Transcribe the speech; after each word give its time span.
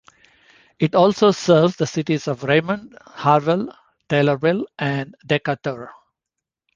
It 0.79 0.95
also 0.95 1.29
serves 1.29 1.75
the 1.75 1.85
cities 1.85 2.27
of 2.27 2.41
Raymond, 2.43 2.97
Harvel, 3.05 3.71
Taylorville, 4.09 4.65
and 4.79 5.13
Decatur. 5.23 5.91